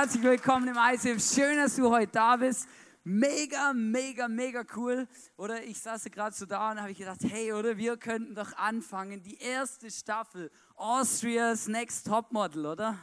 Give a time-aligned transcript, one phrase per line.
[0.00, 1.20] Herzlich willkommen im ICF.
[1.20, 2.68] Schön, dass du heute da bist.
[3.02, 5.08] Mega, mega, mega cool.
[5.36, 9.24] Oder ich saß gerade so da und habe gedacht, hey, oder wir könnten doch anfangen,
[9.24, 12.96] die erste Staffel Austria's Next Topmodel, oder?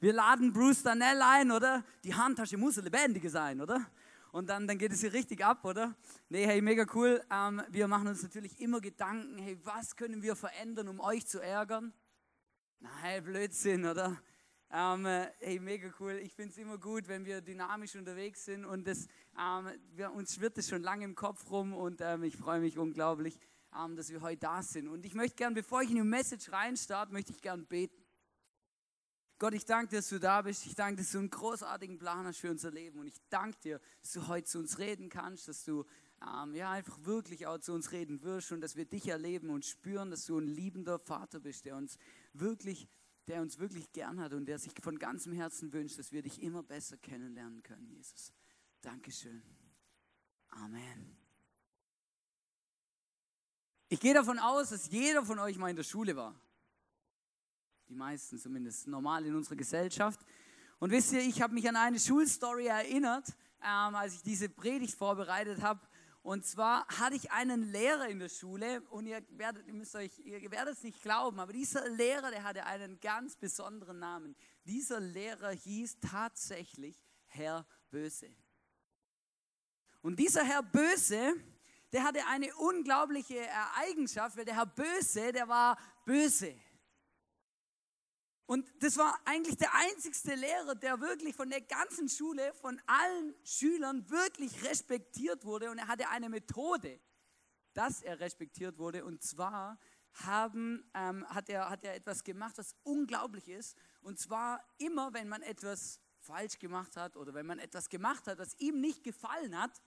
[0.00, 1.84] Wir laden Bruce Danell ein, oder?
[2.02, 3.80] Die Handtasche muss lebendig sein, oder?
[4.32, 5.94] Und dann, dann geht es hier richtig ab, oder?
[6.28, 7.22] Nee, hey, mega cool.
[7.30, 11.38] Ähm, wir machen uns natürlich immer Gedanken, hey, was können wir verändern, um euch zu
[11.38, 11.92] ärgern?
[12.80, 14.20] Nein, Blödsinn, oder?
[14.74, 15.06] Ähm,
[15.40, 16.12] hey, mega cool.
[16.22, 19.06] Ich finde es immer gut, wenn wir dynamisch unterwegs sind und das,
[19.38, 22.78] ähm, wir, uns schwirrt es schon lange im Kopf rum und ähm, ich freue mich
[22.78, 23.38] unglaublich,
[23.78, 24.88] ähm, dass wir heute da sind.
[24.88, 28.02] Und ich möchte gern, bevor ich in die Message reinstarte, möchte ich gern beten.
[29.38, 30.64] Gott, ich danke dir, dass du da bist.
[30.64, 32.98] Ich danke, dass du einen großartigen Plan hast für unser Leben.
[32.98, 35.84] Und ich danke dir, dass du heute zu uns reden kannst, dass du
[36.22, 39.66] ähm, ja, einfach wirklich auch zu uns reden wirst und dass wir dich erleben und
[39.66, 41.98] spüren, dass du ein liebender Vater bist, der uns
[42.32, 42.88] wirklich
[43.28, 46.42] der uns wirklich gern hat und der sich von ganzem Herzen wünscht, dass wir dich
[46.42, 48.32] immer besser kennenlernen können, Jesus.
[48.80, 49.42] Dankeschön.
[50.48, 51.16] Amen.
[53.88, 56.34] Ich gehe davon aus, dass jeder von euch mal in der Schule war.
[57.88, 60.20] Die meisten zumindest, normal in unserer Gesellschaft.
[60.78, 63.28] Und wisst ihr, ich habe mich an eine Schulstory erinnert,
[63.60, 65.80] ähm, als ich diese Predigt vorbereitet habe.
[66.22, 70.16] Und zwar hatte ich einen Lehrer in der Schule und ihr werdet, ihr müsst euch,
[70.20, 74.36] ihr werdet es nicht glauben, aber dieser Lehrer, der hatte einen ganz besonderen Namen.
[74.64, 78.28] Dieser Lehrer hieß tatsächlich Herr Böse.
[80.00, 81.34] Und dieser Herr Böse,
[81.92, 83.40] der hatte eine unglaubliche
[83.76, 86.54] Eigenschaft, weil der Herr Böse, der war böse.
[88.46, 93.34] Und das war eigentlich der einzigste Lehrer, der wirklich von der ganzen Schule, von allen
[93.44, 95.70] Schülern wirklich respektiert wurde.
[95.70, 97.00] Und er hatte eine Methode,
[97.72, 99.04] dass er respektiert wurde.
[99.04, 99.78] Und zwar
[100.14, 103.76] haben, ähm, hat, er, hat er etwas gemacht, was unglaublich ist.
[104.02, 108.38] Und zwar immer, wenn man etwas falsch gemacht hat oder wenn man etwas gemacht hat,
[108.38, 109.82] was ihm nicht gefallen hat,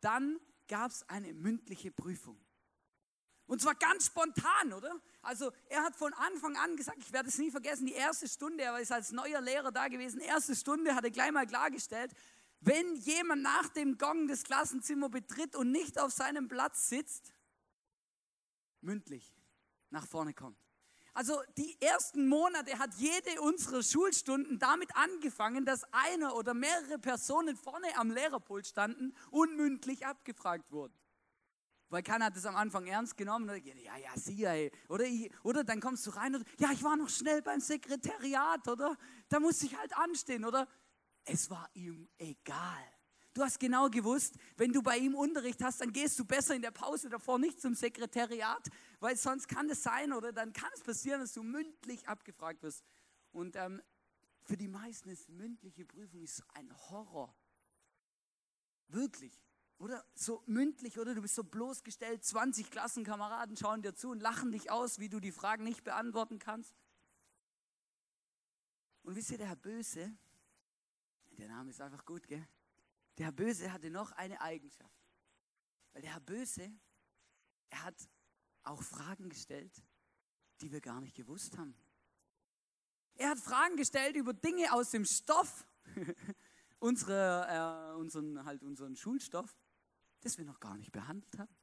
[0.00, 2.38] dann gab es eine mündliche Prüfung.
[3.48, 5.00] Und zwar ganz spontan, oder?
[5.22, 8.62] Also er hat von Anfang an gesagt, ich werde es nie vergessen, die erste Stunde,
[8.62, 12.12] er ist als neuer Lehrer da gewesen, erste Stunde hat er gleich mal klargestellt,
[12.60, 17.32] wenn jemand nach dem Gong das Klassenzimmer betritt und nicht auf seinem Platz sitzt,
[18.82, 19.34] mündlich
[19.88, 20.58] nach vorne kommt.
[21.14, 27.56] Also die ersten Monate hat jede unserer Schulstunden damit angefangen, dass einer oder mehrere Personen
[27.56, 30.94] vorne am Lehrerpult standen und mündlich abgefragt wurden.
[31.90, 33.48] Weil keiner hat das am Anfang ernst genommen.
[33.64, 34.70] Ja, ja, sie, ey.
[34.88, 35.04] Oder,
[35.42, 38.96] oder dann kommst du rein und, ja, ich war noch schnell beim Sekretariat, oder?
[39.28, 40.68] Da musste ich halt anstehen, oder?
[41.24, 42.84] Es war ihm egal.
[43.32, 46.62] Du hast genau gewusst, wenn du bei ihm Unterricht hast, dann gehst du besser in
[46.62, 48.68] der Pause davor nicht zum Sekretariat,
[49.00, 52.82] weil sonst kann es sein oder dann kann es passieren, dass du mündlich abgefragt wirst.
[53.30, 53.80] Und ähm,
[54.42, 57.34] für die meisten ist mündliche Prüfung ist ein Horror.
[58.88, 59.38] Wirklich.
[59.78, 64.50] Oder so mündlich, oder du bist so bloßgestellt, 20 Klassenkameraden schauen dir zu und lachen
[64.50, 66.74] dich aus, wie du die Fragen nicht beantworten kannst.
[69.02, 70.12] Und wisst ihr, der Herr Böse,
[71.38, 72.46] der Name ist einfach gut, gell?
[73.16, 74.98] Der Herr Böse hatte noch eine Eigenschaft.
[75.92, 76.72] Weil der Herr Böse,
[77.70, 78.08] er hat
[78.64, 79.72] auch Fragen gestellt,
[80.60, 81.74] die wir gar nicht gewusst haben.
[83.14, 85.66] Er hat Fragen gestellt über Dinge aus dem Stoff,
[86.80, 89.56] unsere, äh, unseren, halt unseren Schulstoff,
[90.20, 91.54] das wir noch gar nicht behandelt haben.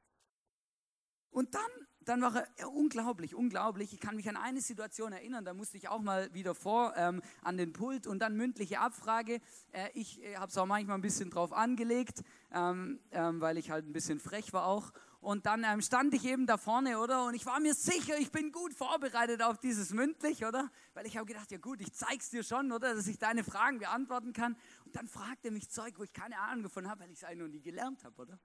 [1.36, 1.62] Und dann,
[2.00, 3.92] dann war er ja, unglaublich, unglaublich.
[3.92, 7.22] Ich kann mich an eine Situation erinnern, da musste ich auch mal wieder vor ähm,
[7.42, 9.42] an den Pult und dann mündliche Abfrage.
[9.74, 12.24] Äh, ich äh, habe es auch manchmal ein bisschen drauf angelegt,
[12.54, 14.94] ähm, ähm, weil ich halt ein bisschen frech war auch.
[15.26, 17.26] Und dann ähm, stand ich eben da vorne, oder?
[17.26, 20.72] Und ich war mir sicher, ich bin gut vorbereitet auf dieses mündlich, oder?
[20.94, 22.94] Weil ich habe gedacht, ja gut, ich zeig's dir schon, oder?
[22.94, 24.56] Dass ich deine Fragen beantworten kann.
[24.86, 27.24] Und dann fragt er mich Zeug, wo ich keine Ahnung davon habe, weil ich es
[27.24, 28.40] eigentlich noch nie gelernt habe, oder?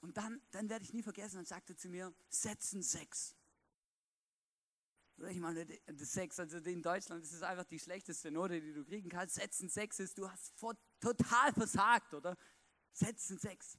[0.00, 3.36] Und dann, dann werde ich nie vergessen, dann sagte zu mir, setzen sechs.
[5.28, 8.86] Ich meine, das Sechs, also in Deutschland, das ist einfach die schlechteste Note, die du
[8.86, 9.34] kriegen kannst.
[9.34, 12.38] Setzen sechs ist, du hast vor, total versagt, oder?
[12.94, 13.76] Setzen sechs.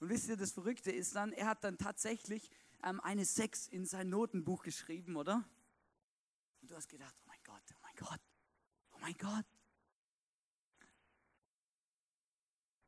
[0.00, 2.50] Und wisst ihr, das Verrückte ist dann, er hat dann tatsächlich
[2.84, 5.44] ähm, eine Sechs in sein Notenbuch geschrieben, oder?
[6.60, 8.20] Und du hast gedacht, oh mein Gott, oh mein Gott,
[8.92, 9.46] oh mein Gott.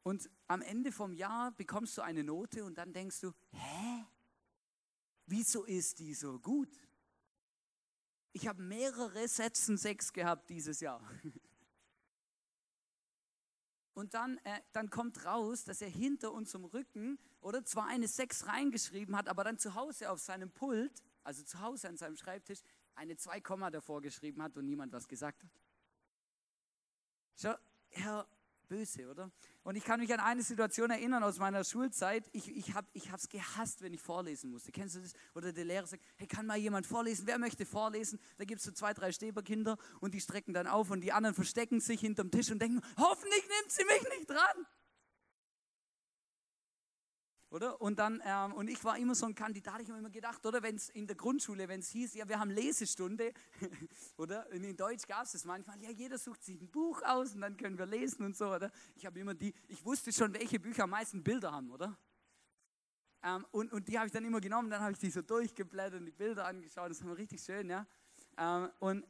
[0.02, 4.06] Und am Ende vom Jahr bekommst du eine Note und dann denkst du, hä?
[5.26, 6.70] Wieso ist die so gut?
[8.32, 11.00] Ich habe mehrere Sätzen sechs gehabt dieses Jahr.
[14.00, 18.46] Und dann, äh, dann kommt raus, dass er hinter unserem Rücken oder zwar eine sechs
[18.46, 22.60] reingeschrieben hat, aber dann zu Hause auf seinem Pult, also zu Hause an seinem Schreibtisch,
[22.94, 25.50] eine zwei Komma davor geschrieben hat und niemand was gesagt hat.
[27.90, 28.26] eher
[28.70, 29.30] böse, oder?
[29.64, 32.30] Und ich kann mich an eine Situation erinnern aus meiner Schulzeit.
[32.32, 34.70] Ich, ich habe es gehasst, wenn ich vorlesen musste.
[34.70, 35.12] Kennst du das?
[35.34, 37.26] Oder der Lehrer sagt, hey, kann mal jemand vorlesen?
[37.26, 38.20] Wer möchte vorlesen?
[38.38, 41.34] Da gibt es so zwei, drei Stäberkinder und die strecken dann auf und die anderen
[41.34, 44.66] verstecken sich hinterm Tisch und denken, hoffentlich nimmt sie mich nicht dran
[47.50, 47.80] oder?
[47.80, 50.62] Und dann, ähm, und ich war immer so ein Kandidat, ich habe immer gedacht, oder,
[50.62, 53.32] wenn es in der Grundschule, wenn es hieß, ja, wir haben Lesestunde,
[54.16, 54.46] oder?
[54.52, 57.40] Und in Deutsch gab es das manchmal, ja, jeder sucht sich ein Buch aus und
[57.40, 58.70] dann können wir lesen und so, oder?
[58.94, 61.98] Ich habe immer die, ich wusste schon, welche Bücher am meisten Bilder haben, oder?
[63.22, 66.00] Ähm, und, und die habe ich dann immer genommen, dann habe ich die so durchgeblättert
[66.00, 67.86] und die Bilder angeschaut, das war richtig schön, ja.
[68.38, 69.04] Ähm, und,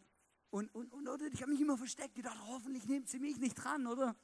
[0.48, 1.26] und, und, und, oder?
[1.26, 4.16] Ich habe mich immer versteckt, gedacht, hoffentlich nimmt sie mich nicht dran, oder?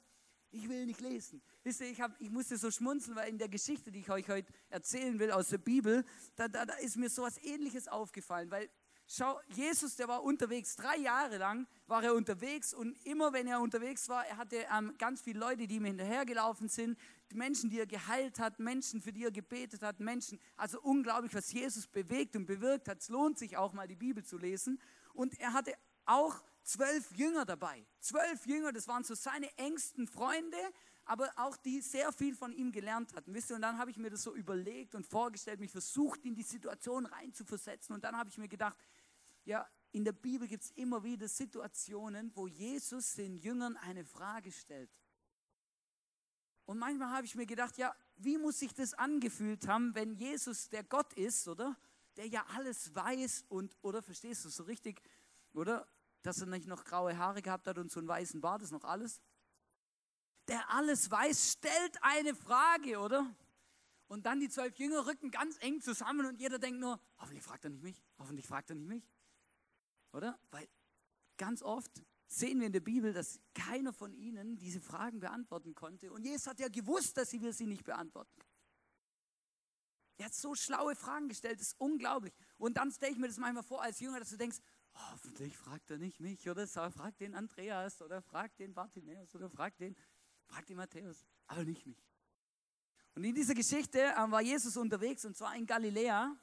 [0.51, 1.41] Ich will nicht lesen.
[1.63, 4.29] Wisst ihr, ich, hab, ich musste so schmunzeln, weil in der Geschichte, die ich euch
[4.29, 6.05] heute erzählen will aus der Bibel,
[6.35, 8.49] da, da, da ist mir so etwas Ähnliches aufgefallen.
[8.49, 8.69] Weil,
[9.07, 13.59] schau, Jesus, der war unterwegs, drei Jahre lang war er unterwegs und immer, wenn er
[13.59, 16.97] unterwegs war, er hatte ähm, ganz viele Leute, die ihm hinterhergelaufen sind,
[17.33, 20.39] Menschen, die er geheilt hat, Menschen, für die er gebetet hat, Menschen.
[20.55, 23.01] Also unglaublich, was Jesus bewegt und bewirkt hat.
[23.01, 24.79] Es lohnt sich auch mal, die Bibel zu lesen.
[25.13, 25.73] Und er hatte
[26.05, 27.85] auch zwölf Jünger dabei.
[27.99, 30.57] Zwölf Jünger, das waren so seine engsten Freunde,
[31.05, 33.33] aber auch die sehr viel von ihm gelernt hatten.
[33.33, 36.35] Wisst ihr, und dann habe ich mir das so überlegt und vorgestellt, mich versucht, in
[36.35, 37.95] die Situation reinzuversetzen.
[37.95, 38.77] Und dann habe ich mir gedacht,
[39.45, 44.51] ja, in der Bibel gibt es immer wieder Situationen, wo Jesus den Jüngern eine Frage
[44.51, 44.91] stellt.
[46.65, 50.67] Und manchmal habe ich mir gedacht, ja, wie muss sich das angefühlt haben, wenn Jesus
[50.67, 51.77] der Gott ist, oder?
[52.17, 55.01] Der ja alles weiß und, oder verstehst du so richtig,
[55.53, 55.87] oder?
[56.21, 58.83] Dass er nicht noch graue Haare gehabt hat und so einen weißen Bart, ist noch
[58.83, 59.21] alles.
[60.47, 63.35] Der alles weiß, stellt eine Frage, oder?
[64.07, 67.65] Und dann die zwölf Jünger rücken ganz eng zusammen und jeder denkt nur, hoffentlich fragt
[67.65, 69.11] er nicht mich, hoffentlich fragt er nicht mich.
[70.13, 70.39] Oder?
[70.51, 70.67] Weil
[71.37, 71.91] ganz oft
[72.27, 76.11] sehen wir in der Bibel, dass keiner von ihnen diese Fragen beantworten konnte.
[76.11, 78.41] Und Jesus hat ja gewusst, dass wir sie nicht beantworten.
[80.17, 82.33] Er hat so schlaue Fragen gestellt, das ist unglaublich.
[82.57, 84.57] Und dann stelle ich mir das manchmal vor als Jünger, dass du denkst,
[85.11, 89.79] hoffentlich fragt er nicht mich oder fragt den Andreas oder fragt den Bartimäus oder fragt
[89.79, 89.95] den,
[90.45, 92.03] fragt den Matthäus, aber nicht mich.
[93.15, 96.35] Und in dieser Geschichte äh, war Jesus unterwegs und zwar in Galiläa.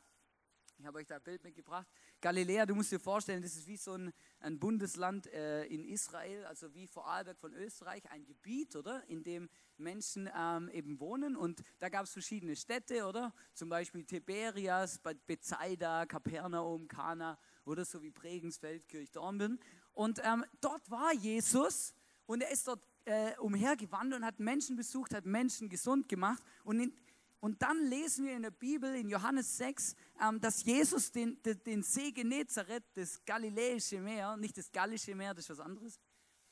[0.77, 1.87] Ich habe euch da ein Bild mitgebracht.
[2.21, 6.45] Galiläa, du musst dir vorstellen, das ist wie so ein, ein Bundesland äh, in Israel,
[6.47, 9.05] also wie Vorarlberg von Österreich, ein Gebiet, oder?
[9.09, 11.37] In dem Menschen ähm, eben wohnen.
[11.37, 13.33] Und da gab es verschiedene Städte, oder?
[13.53, 19.59] Zum Beispiel Tiberias, Bethsaida, Kapernaum, Kana oder so wie Pregensfeld, Kirchdornbirn.
[19.93, 21.95] Und ähm, dort war Jesus
[22.27, 26.43] und er ist dort äh, umhergewandert und hat Menschen besucht, hat Menschen gesund gemacht.
[26.65, 26.95] Und, in,
[27.41, 31.63] und dann lesen wir in der Bibel, in Johannes 6, ähm, dass Jesus den, den,
[31.63, 36.01] den See Genezareth, das Galiläische Meer, nicht das Gallische Meer, das ist was anderes,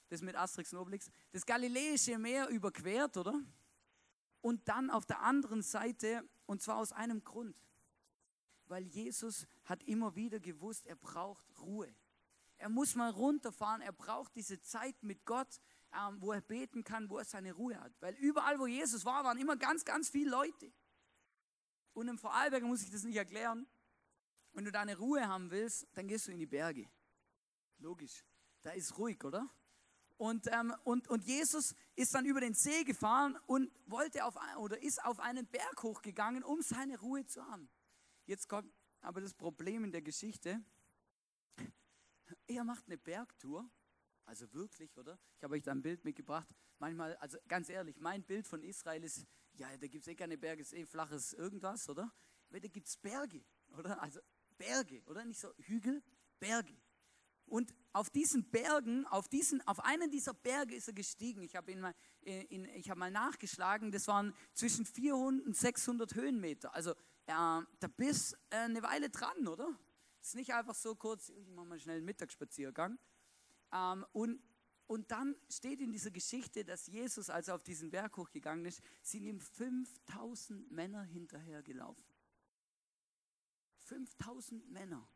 [0.08, 3.40] das mit Asterix und Obelix, das Galiläische Meer überquert, oder?
[4.40, 7.56] Und dann auf der anderen Seite, und zwar aus einem Grund
[8.72, 11.94] weil Jesus hat immer wieder gewusst, er braucht Ruhe.
[12.58, 15.60] Er muss mal runterfahren, er braucht diese Zeit mit Gott,
[15.92, 17.92] ähm, wo er beten kann, wo er seine Ruhe hat.
[18.00, 20.72] Weil überall, wo Jesus war, waren immer ganz, ganz viele Leute.
[21.92, 23.66] Und im Vorarlberger muss ich das nicht erklären.
[24.52, 26.88] Wenn du deine Ruhe haben willst, dann gehst du in die Berge.
[27.78, 28.24] Logisch.
[28.62, 29.50] Da ist ruhig, oder?
[30.16, 34.80] Und, ähm, und, und Jesus ist dann über den See gefahren und wollte auf, oder
[34.80, 37.68] ist auf einen Berg hochgegangen, um seine Ruhe zu haben.
[38.26, 40.64] Jetzt kommt aber das Problem in der Geschichte.
[42.46, 43.68] Er macht eine Bergtour,
[44.24, 45.18] also wirklich, oder?
[45.36, 46.48] Ich habe euch da ein Bild mitgebracht.
[46.78, 50.38] Manchmal, also ganz ehrlich, mein Bild von Israel ist, ja, da gibt es eh keine
[50.38, 52.12] Berge, ist eh flaches irgendwas, oder?
[52.50, 53.44] Da gibt es Berge,
[53.76, 54.00] oder?
[54.00, 54.20] Also
[54.56, 55.24] Berge, oder?
[55.24, 56.02] Nicht so Hügel,
[56.38, 56.76] Berge.
[57.46, 61.42] Und auf diesen Bergen, auf, diesen, auf einen dieser Berge ist er gestiegen.
[61.42, 66.74] Ich habe mal, ich hab mal nachgeschlagen, das waren zwischen 400 und 600 Höhenmeter.
[66.74, 66.94] Also äh,
[67.26, 69.78] da bist äh, eine Weile dran, oder?
[70.20, 72.98] Es ist nicht einfach so kurz, ich mache mal schnell einen Mittagsspaziergang.
[73.72, 74.40] Ähm, und,
[74.86, 78.80] und dann steht in dieser Geschichte, dass Jesus, als er auf diesen Berg hochgegangen ist,
[79.02, 82.04] sind ihm 5000 Männer hinterhergelaufen.
[83.78, 85.08] 5000 Männer.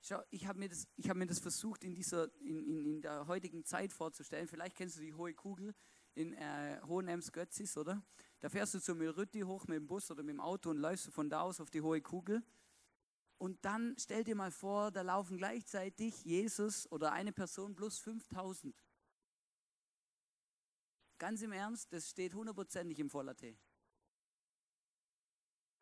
[0.00, 3.26] Schau, ich habe mir, das, hab mir das versucht in, dieser, in, in, in der
[3.26, 4.46] heutigen Zeit vorzustellen.
[4.46, 5.74] Vielleicht kennst du die hohe Kugel
[6.14, 8.02] in äh, Hohenems-Götzis, oder?
[8.40, 11.06] Da fährst du zu Milrütti hoch mit dem Bus oder mit dem Auto und läufst
[11.06, 12.42] du von da aus auf die hohe Kugel.
[13.38, 18.76] Und dann stell dir mal vor, da laufen gleichzeitig Jesus oder eine Person plus 5000.
[21.18, 23.58] Ganz im Ernst, das steht hundertprozentig im Voller-T.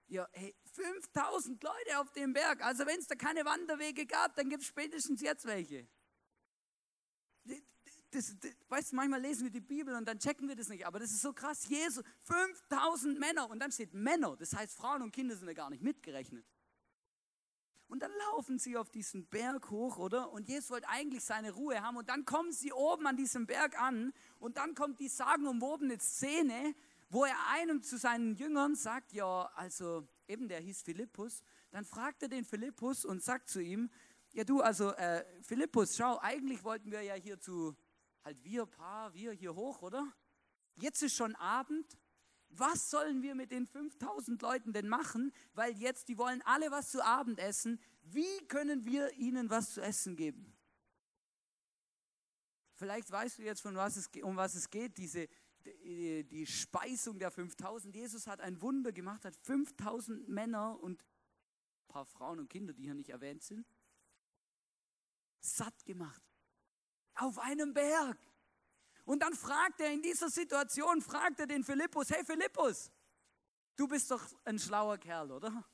[0.09, 2.63] Ja, hey, 5000 Leute auf dem Berg.
[2.63, 5.87] Also wenn es da keine Wanderwege gab, dann gibt es spätestens jetzt welche.
[8.11, 10.87] Das, das, weißt du, manchmal lesen wir die Bibel und dann checken wir das nicht,
[10.87, 11.69] aber das ist so krass.
[11.69, 15.71] Jesus, 5000 Männer und dann steht Männer, das heißt Frauen und Kinder sind ja gar
[15.71, 16.45] nicht mitgerechnet.
[17.89, 20.33] Und dann laufen sie auf diesen Berg hoch, oder?
[20.33, 21.97] Und Jesus wollte eigentlich seine Ruhe haben.
[21.97, 24.13] Und dann kommen sie oben an diesem Berg an.
[24.41, 26.75] Und dann kommt die sagenumwobene Szene,
[27.11, 31.43] wo er einem zu seinen Jüngern sagt, ja, also eben der hieß Philippus.
[31.71, 33.89] Dann fragt er den Philippus und sagt zu ihm,
[34.33, 37.77] ja du, also äh, Philippus, schau, eigentlich wollten wir ja hier zu,
[38.27, 40.13] halt wir Paar, wir hier hoch, oder?
[40.75, 41.97] Jetzt ist schon Abend.
[42.49, 45.33] Was sollen wir mit den 5000 Leuten denn machen?
[45.55, 47.81] Weil jetzt, die wollen alle was zu Abend essen.
[48.03, 50.53] Wie können wir ihnen was zu essen geben?
[52.75, 55.29] Vielleicht weißt du jetzt, von was es, um was es geht, diese,
[55.65, 57.95] die, Speisung der 5000.
[57.95, 62.83] Jesus hat ein Wunder gemacht, hat 5000 Männer und ein paar Frauen und Kinder, die
[62.83, 63.67] hier nicht erwähnt sind,
[65.41, 66.36] satt gemacht.
[67.17, 68.19] Auf einem Berg.
[69.05, 72.91] Und dann fragt er in dieser Situation, fragt er den Philippus, hey Philippus,
[73.77, 75.65] du bist doch ein schlauer Kerl, oder?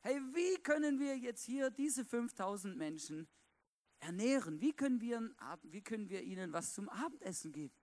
[0.00, 3.28] Hey, wie können wir jetzt hier diese 5000 Menschen
[3.98, 4.60] ernähren?
[4.60, 7.74] Wie können wir, wie können wir ihnen was zum Abendessen geben?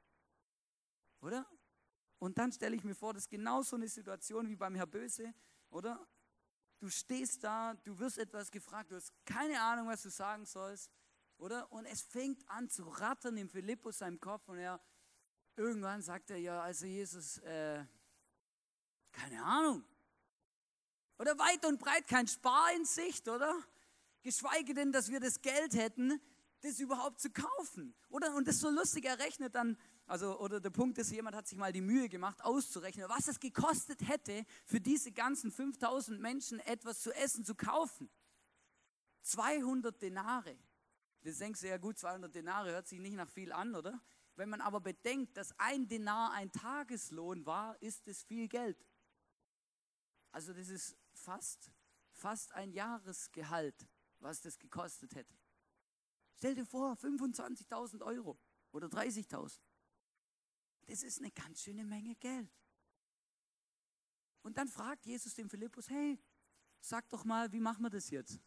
[1.22, 1.50] Oder?
[2.20, 4.88] Und dann stelle ich mir vor, das ist genau so eine Situation wie beim Herr
[4.88, 5.34] Böse,
[5.70, 6.08] oder?
[6.80, 10.92] Du stehst da, du wirst etwas gefragt, du hast keine Ahnung, was du sagen sollst,
[11.38, 11.72] oder?
[11.72, 14.82] Und es fängt an zu rattern im Philippus seinem Kopf und er,
[15.56, 17.86] irgendwann sagt er, ja, also Jesus, äh,
[19.12, 19.84] keine Ahnung.
[21.20, 23.56] Oder weit und breit kein Spar in Sicht, oder?
[24.24, 26.20] Geschweige denn, dass wir das Geld hätten,
[26.62, 27.94] das überhaupt zu kaufen.
[28.10, 28.34] Oder?
[28.36, 31.48] Und das ist so lustig, er rechnet dann, also, oder der Punkt ist, jemand hat
[31.48, 36.60] sich mal die Mühe gemacht, auszurechnen, was es gekostet hätte, für diese ganzen 5000 Menschen
[36.62, 38.10] etwas zu essen, zu kaufen.
[39.22, 40.58] 200 Denare.
[41.24, 44.01] Das denkst du ja gut, 200 Denare hört sich nicht nach viel an, oder?
[44.36, 48.77] Wenn man aber bedenkt, dass ein Denar ein Tageslohn war, ist es viel Geld.
[50.32, 51.72] Also das ist fast,
[52.12, 53.88] fast ein Jahresgehalt,
[54.20, 55.34] was das gekostet hätte.
[56.36, 58.38] Stell dir vor, 25.000 Euro
[58.72, 59.60] oder 30.000.
[60.88, 62.51] Das ist eine ganz schöne Menge Geld.
[64.42, 66.20] Und dann fragt Jesus den Philippus, hey,
[66.82, 68.42] sag doch mal, wie machen wir das jetzt?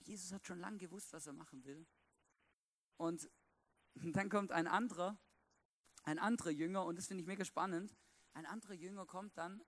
[0.00, 1.86] Jesus hat schon lange gewusst, was er machen will.
[2.96, 3.30] Und
[3.94, 5.18] dann kommt ein anderer,
[6.04, 7.96] ein anderer Jünger, und das finde ich mega spannend.
[8.32, 9.62] Ein anderer Jünger kommt dann,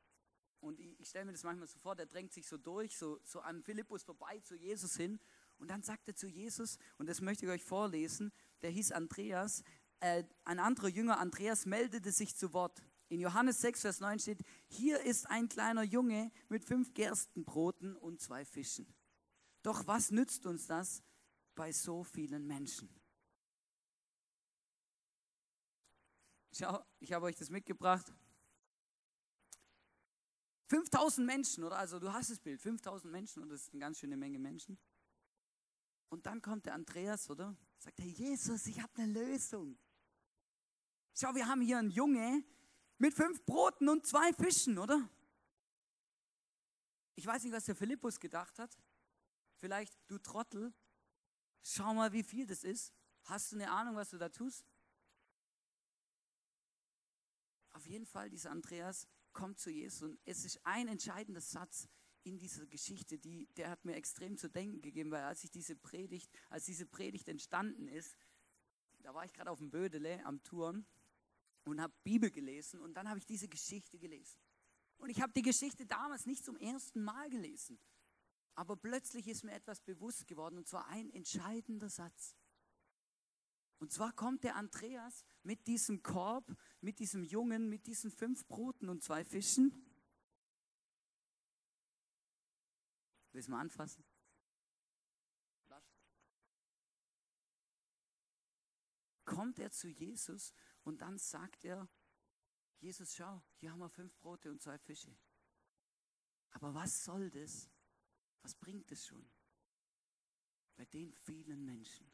[0.60, 3.20] und ich, ich stelle mir das manchmal so vor, der drängt sich so durch, so,
[3.24, 5.18] so an Philippus vorbei zu Jesus hin.
[5.58, 9.64] Und dann sagt er zu Jesus, und das möchte ich euch vorlesen, der hieß Andreas,
[10.00, 12.82] äh, ein anderer Jünger, Andreas, meldete sich zu Wort.
[13.08, 18.20] In Johannes 6, Vers 9 steht, hier ist ein kleiner Junge mit fünf Gerstenbroten und
[18.20, 18.86] zwei Fischen.
[19.62, 21.02] Doch was nützt uns das
[21.54, 22.88] bei so vielen Menschen?
[26.52, 28.12] Schau, ich habe euch das mitgebracht.
[30.68, 31.76] 5000 Menschen, oder?
[31.76, 34.78] Also du hast das Bild, 5000 Menschen, und das ist eine ganz schöne Menge Menschen.
[36.08, 37.56] Und dann kommt der Andreas, oder?
[37.78, 39.78] Sagt, hey Jesus, ich habe eine Lösung.
[41.14, 42.44] Schau, wir haben hier einen Junge
[42.98, 45.08] mit fünf Broten und zwei Fischen, oder?
[47.14, 48.76] Ich weiß nicht, was der Philippus gedacht hat.
[49.62, 50.74] Vielleicht, du Trottel,
[51.62, 52.92] schau mal, wie viel das ist.
[53.22, 54.66] Hast du eine Ahnung, was du da tust?
[57.70, 61.88] Auf jeden Fall, dieser Andreas kommt zu Jesus und es ist ein entscheidender Satz
[62.24, 65.76] in dieser Geschichte, die, der hat mir extrem zu denken gegeben, weil als ich diese
[65.76, 68.16] Predigt, als diese Predigt entstanden ist,
[68.98, 70.84] da war ich gerade auf dem Bödele am Touren
[71.66, 74.40] und habe Bibel gelesen und dann habe ich diese Geschichte gelesen.
[74.98, 77.78] Und ich habe die Geschichte damals nicht zum ersten Mal gelesen.
[78.54, 82.36] Aber plötzlich ist mir etwas bewusst geworden, und zwar ein entscheidender Satz.
[83.78, 88.88] Und zwar kommt der Andreas mit diesem Korb, mit diesem Jungen, mit diesen fünf Broten
[88.88, 89.72] und zwei Fischen.
[93.32, 94.04] Willst du mal anfassen?
[99.24, 100.52] Kommt er zu Jesus
[100.84, 101.88] und dann sagt er,
[102.78, 105.16] Jesus, schau, hier haben wir fünf Brote und zwei Fische.
[106.50, 107.71] Aber was soll das?
[108.42, 109.28] Was bringt es schon?
[110.76, 112.10] Bei den vielen Menschen.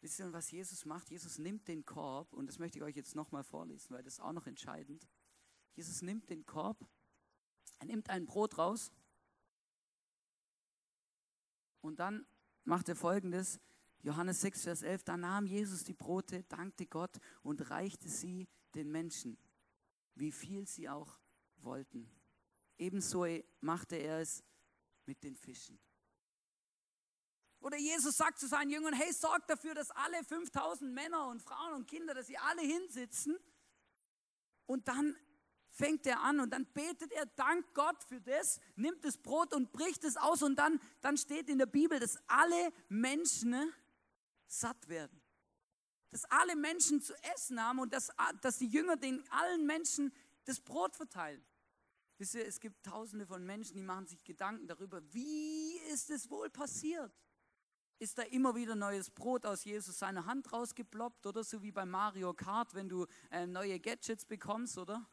[0.00, 1.08] Wisst ihr, was Jesus macht?
[1.08, 4.20] Jesus nimmt den Korb, und das möchte ich euch jetzt nochmal vorlesen, weil das ist
[4.20, 5.08] auch noch entscheidend.
[5.74, 6.86] Jesus nimmt den Korb,
[7.78, 8.92] er nimmt ein Brot raus
[11.80, 12.26] und dann
[12.64, 13.60] macht er folgendes.
[14.02, 18.90] Johannes 6, Vers 11, da nahm Jesus die Brote, dankte Gott und reichte sie den
[18.90, 19.38] Menschen,
[20.14, 21.18] wie viel sie auch
[21.56, 22.10] wollten.
[22.78, 23.26] Ebenso
[23.60, 24.42] machte er es
[25.06, 25.78] mit den Fischen.
[27.60, 31.72] Oder Jesus sagt zu seinen Jüngern, hey, sorgt dafür, dass alle 5000 Männer und Frauen
[31.72, 33.38] und Kinder, dass sie alle hinsitzen.
[34.66, 35.16] Und dann
[35.70, 39.72] fängt er an und dann betet er, dank Gott für das, nimmt das Brot und
[39.72, 43.72] bricht es aus und dann, dann steht in der Bibel, dass alle Menschen
[44.46, 45.20] satt werden.
[46.10, 48.10] Dass alle Menschen zu essen haben und dass,
[48.42, 50.12] dass die Jünger den allen Menschen
[50.44, 51.44] das Brot verteilen.
[52.18, 56.30] Wisst ihr, es gibt tausende von Menschen, die machen sich Gedanken darüber, wie ist es
[56.30, 57.12] wohl passiert?
[57.98, 61.86] ist da immer wieder neues Brot aus Jesus seiner Hand rausgeploppt, oder so wie bei
[61.86, 65.08] Mario Kart, wenn du äh, neue Gadgets bekommst, oder?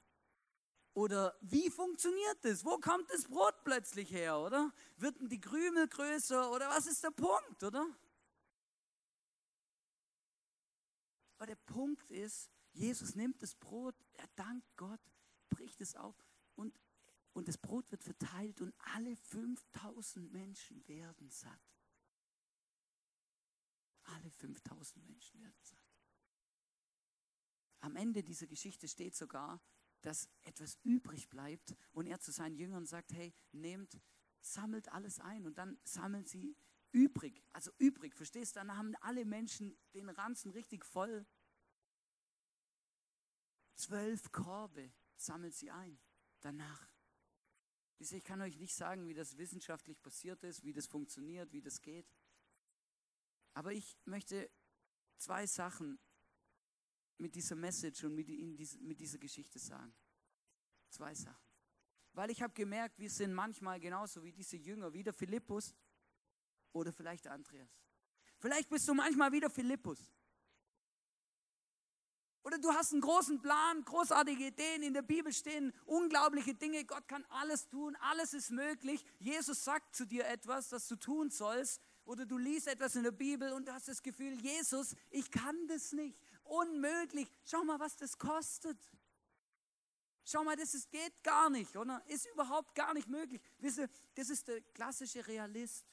[0.93, 2.65] Oder wie funktioniert das?
[2.65, 4.74] Wo kommt das Brot plötzlich her, oder?
[4.98, 7.88] Wird die Krümel größer oder was ist der Punkt, oder?
[11.38, 15.00] Aber der Punkt ist, Jesus nimmt das Brot, er dankt Gott,
[15.50, 16.15] bricht es auf
[16.55, 16.77] und,
[17.33, 21.61] und das Brot wird verteilt und alle 5000 Menschen werden satt.
[24.03, 25.79] Alle 5000 Menschen werden satt.
[27.79, 29.61] Am Ende dieser Geschichte steht sogar,
[30.01, 34.00] dass etwas übrig bleibt und er zu seinen Jüngern sagt, hey, nehmt,
[34.41, 36.55] sammelt alles ein und dann sammeln sie
[36.91, 38.59] übrig, also übrig, verstehst du?
[38.59, 41.25] Dann haben alle Menschen den Ranzen richtig voll.
[43.75, 46.00] Zwölf Korbe sammelt sie ein.
[46.41, 46.90] Danach.
[48.10, 51.79] Ich kann euch nicht sagen, wie das wissenschaftlich passiert ist, wie das funktioniert, wie das
[51.81, 52.08] geht.
[53.53, 54.50] Aber ich möchte
[55.17, 56.00] zwei Sachen
[57.20, 58.27] mit dieser Message und mit,
[58.81, 59.93] mit dieser Geschichte sagen.
[60.89, 61.46] Zwei Sachen.
[62.13, 65.75] Weil ich habe gemerkt, wir sind manchmal genauso wie diese Jünger, wie der Philippus
[66.74, 67.70] oder vielleicht Andreas.
[68.39, 70.12] Vielleicht bist du manchmal wieder Philippus.
[72.51, 77.08] Oder du hast einen großen Plan, großartige Ideen, in der Bibel stehen unglaubliche Dinge, Gott
[77.08, 79.05] kann alles tun, alles ist möglich.
[79.20, 83.12] Jesus sagt zu dir etwas, das du tun sollst oder du liest etwas in der
[83.12, 87.31] Bibel und du hast das Gefühl, Jesus, ich kann das nicht, unmöglich.
[87.46, 88.77] Schau mal, was das kostet.
[90.25, 92.04] Schau mal, das ist, geht gar nicht, oder?
[92.08, 93.41] Ist überhaupt gar nicht möglich.
[93.60, 95.86] Wisse, das ist der klassische Realist.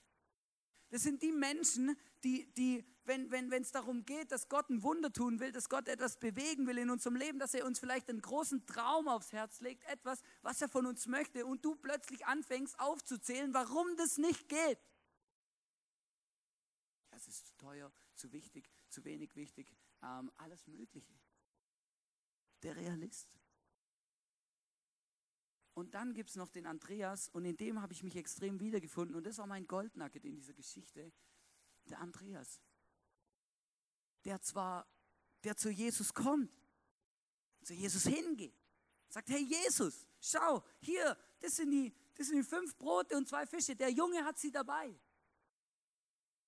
[0.91, 5.13] Das sind die Menschen, die, die wenn wenn es darum geht, dass Gott ein Wunder
[5.13, 8.21] tun will, dass Gott etwas bewegen will in unserem Leben, dass er uns vielleicht einen
[8.21, 12.79] großen Traum aufs Herz legt, etwas, was er von uns möchte, und du plötzlich anfängst
[12.79, 14.79] aufzuzählen, warum das nicht geht
[17.19, 21.13] es ist zu teuer, zu wichtig, zu wenig wichtig, ähm, alles Mögliche.
[22.63, 23.29] Der Realist.
[25.75, 29.15] Und dann gibt es noch den Andreas und in dem habe ich mich extrem wiedergefunden
[29.15, 31.13] und das war mein Goldnugget in dieser Geschichte.
[31.89, 32.61] Der Andreas.
[34.25, 34.87] Der zwar,
[35.45, 36.51] der zu Jesus kommt,
[37.63, 38.55] zu Jesus hingeht,
[39.09, 43.47] sagt, hey Jesus, schau, hier, das sind die, das sind die fünf Brote und zwei
[43.47, 43.77] Fische.
[43.77, 44.99] Der Junge hat sie dabei.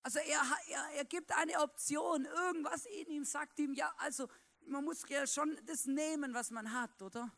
[0.03, 4.29] Also er, er, er gibt eine Option, irgendwas in ihm sagt ihm, ja, also
[4.67, 7.31] man muss ja schon das nehmen, was man hat, oder?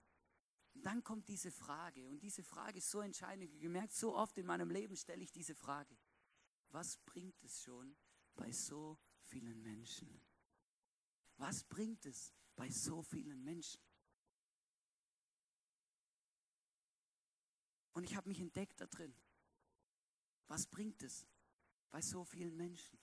[0.75, 3.45] Und dann kommt diese Frage und diese Frage ist so entscheidend.
[3.45, 5.97] Ich habe gemerkt, so oft in meinem Leben stelle ich diese Frage.
[6.71, 7.95] Was bringt es schon
[8.35, 8.99] bei so
[9.33, 10.09] vielen Menschen?
[11.37, 13.81] Was bringt es bei so vielen Menschen?
[17.93, 19.15] Und ich habe mich entdeckt da drin.
[20.47, 21.27] Was bringt es?
[21.93, 22.99] bei so vielen Menschen.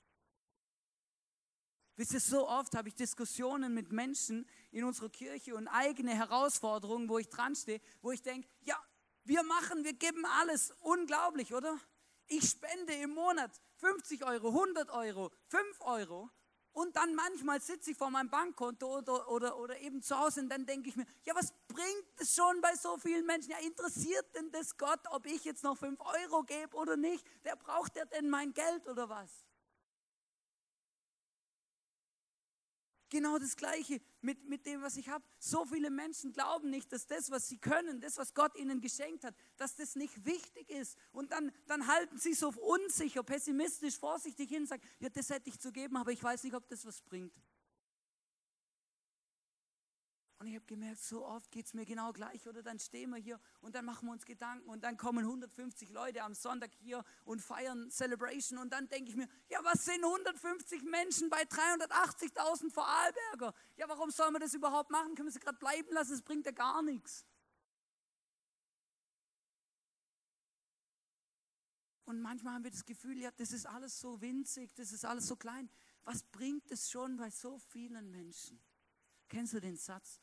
[1.96, 7.08] Wisst ihr, so oft habe ich Diskussionen mit Menschen in unserer Kirche und eigene Herausforderungen,
[7.08, 8.82] wo ich dran stehe, wo ich denke, ja,
[9.26, 10.72] wir machen, wir geben alles.
[10.80, 11.80] Unglaublich, oder?
[12.30, 16.30] Ich spende im Monat 50 Euro, 100 Euro, 5 Euro
[16.74, 20.50] und dann manchmal sitze ich vor meinem Bankkonto oder, oder, oder eben zu Hause und
[20.50, 23.50] dann denke ich mir, ja, was bringt es schon bei so vielen Menschen?
[23.50, 27.26] Ja, interessiert denn das Gott, ob ich jetzt noch 5 Euro gebe oder nicht?
[27.44, 29.44] Der braucht ja denn mein Geld oder was?
[33.10, 35.24] Genau das Gleiche mit, mit dem, was ich habe.
[35.40, 39.24] So viele Menschen glauben nicht, dass das, was sie können, das, was Gott ihnen geschenkt
[39.24, 40.98] hat, dass das nicht wichtig ist.
[41.12, 45.50] Und dann, dann halten sie so unsicher, pessimistisch, vorsichtig hin und sagen, ja, das hätte
[45.50, 47.34] ich zu geben, aber ich weiß nicht, ob das was bringt.
[50.40, 52.48] Und ich habe gemerkt, so oft geht es mir genau gleich.
[52.48, 55.90] Oder dann stehen wir hier und dann machen wir uns Gedanken und dann kommen 150
[55.90, 58.58] Leute am Sonntag hier und feiern Celebration.
[58.58, 63.54] Und dann denke ich mir, ja, was sind 150 Menschen bei 380.000 Vorarlberger?
[63.76, 65.14] Ja, warum sollen wir das überhaupt machen?
[65.14, 66.14] Können wir sie gerade bleiben lassen?
[66.14, 67.26] Es bringt ja gar nichts.
[72.06, 75.28] Und manchmal haben wir das Gefühl, ja, das ist alles so winzig, das ist alles
[75.28, 75.70] so klein.
[76.06, 78.60] Was bringt es schon bei so vielen Menschen?
[79.28, 80.20] Kennst du den Satz?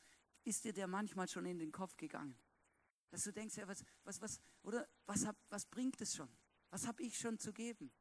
[0.47, 2.33] Ist dir der manchmal schon in den Kopf gegangen?
[3.09, 6.29] Dass du denkst, ja, was, was, was, oder was, hab, was bringt es schon?
[6.69, 7.91] Was habe ich schon zu geben?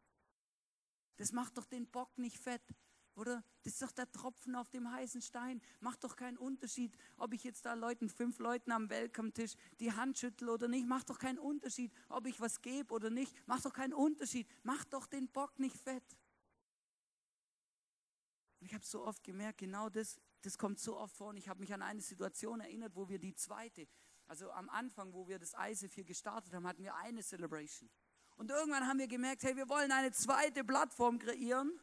[1.16, 2.62] Das macht doch den Bock nicht fett.
[3.16, 3.42] Oder?
[3.64, 5.60] Das ist doch der Tropfen auf dem heißen Stein.
[5.80, 10.16] Macht doch keinen Unterschied, ob ich jetzt da Leuten, fünf Leuten am Welcome-Tisch die Hand
[10.16, 10.86] schüttle oder nicht.
[10.86, 13.34] Macht doch keinen Unterschied, ob ich was gebe oder nicht.
[13.48, 14.48] Macht doch keinen Unterschied.
[14.62, 16.16] Macht doch den Bock nicht fett.
[18.60, 21.28] Ich habe so oft gemerkt, genau das, das kommt so oft vor.
[21.28, 23.88] Und ich habe mich an eine Situation erinnert, wo wir die zweite,
[24.26, 27.90] also am Anfang, wo wir das ISF hier gestartet haben, hatten wir eine Celebration.
[28.36, 31.80] Und irgendwann haben wir gemerkt, hey, wir wollen eine zweite Plattform kreieren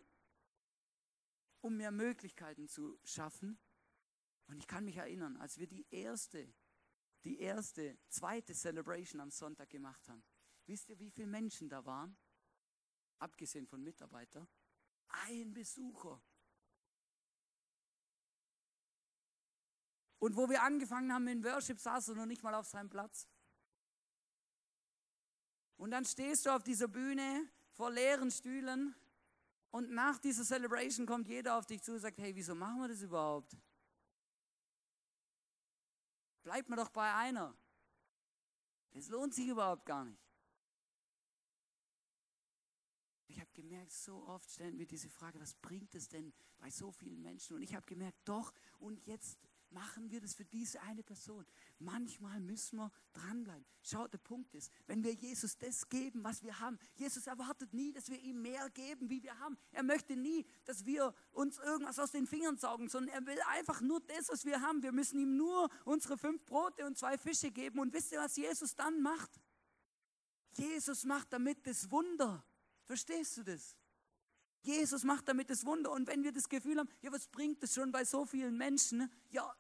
[1.64, 3.58] um mehr Möglichkeiten zu schaffen.
[4.48, 6.54] Und ich kann mich erinnern, als wir die erste,
[7.24, 10.24] die erste, zweite Celebration am Sonntag gemacht haben.
[10.66, 12.18] Wisst ihr, wie viele Menschen da waren?
[13.18, 14.48] Abgesehen von Mitarbeitern.
[15.08, 16.22] Ein Besucher.
[20.24, 23.28] Und wo wir angefangen haben mit Worship, saß er noch nicht mal auf seinem Platz.
[25.76, 28.96] Und dann stehst du auf dieser Bühne vor leeren Stühlen
[29.72, 32.88] und nach dieser Celebration kommt jeder auf dich zu und sagt, hey, wieso machen wir
[32.88, 33.58] das überhaupt?
[36.44, 37.54] Bleibt mir doch bei einer.
[38.92, 40.24] Das lohnt sich überhaupt gar nicht.
[43.28, 46.94] Ich habe gemerkt, so oft stellen wir diese Frage, was bringt es denn bei so
[46.94, 47.58] vielen Menschen?
[47.58, 49.38] Und ich habe gemerkt, doch, und jetzt
[49.74, 51.46] machen wir das für diese eine Person.
[51.80, 53.66] Manchmal müssen wir dranbleiben.
[53.82, 57.92] Schau, der Punkt ist, wenn wir Jesus das geben, was wir haben, Jesus erwartet nie,
[57.92, 59.58] dass wir ihm mehr geben, wie wir haben.
[59.72, 63.82] Er möchte nie, dass wir uns irgendwas aus den Fingern saugen, sondern er will einfach
[63.82, 64.84] nur das, was wir haben.
[64.84, 67.80] Wir müssen ihm nur unsere fünf Brote und zwei Fische geben.
[67.80, 69.42] Und wisst ihr, was Jesus dann macht?
[70.56, 72.46] Jesus macht damit das Wunder.
[72.86, 73.76] Verstehst du das?
[74.62, 75.92] Jesus macht damit das Wunder.
[75.92, 79.12] Und wenn wir das Gefühl haben, ja, was bringt das schon bei so vielen Menschen?
[79.30, 79.54] Ja,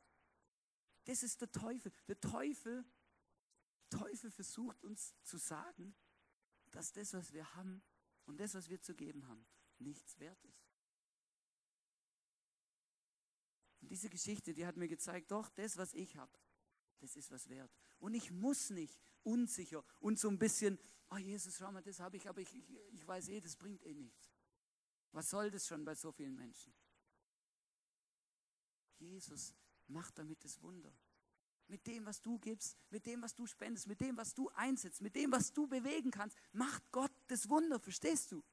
[1.05, 1.91] das ist der Teufel.
[2.07, 2.85] Der Teufel,
[3.89, 5.95] Teufel versucht uns zu sagen,
[6.71, 7.83] dass das, was wir haben
[8.25, 9.45] und das, was wir zu geben haben,
[9.79, 10.69] nichts wert ist.
[13.81, 16.31] Und diese Geschichte, die hat mir gezeigt, doch, das, was ich habe,
[16.99, 17.71] das ist was wert.
[17.99, 22.15] Und ich muss nicht unsicher und so ein bisschen, oh Jesus, schau mal, das habe
[22.17, 24.33] ich, aber ich, ich, ich weiß eh, das bringt eh nichts.
[25.11, 26.73] Was soll das schon bei so vielen Menschen?
[28.97, 29.53] Jesus
[29.87, 30.93] macht damit das Wunder.
[31.67, 35.01] Mit dem, was du gibst, mit dem, was du spendest, mit dem, was du einsetzt,
[35.01, 38.43] mit dem, was du bewegen kannst, macht Gott das Wunder, verstehst du?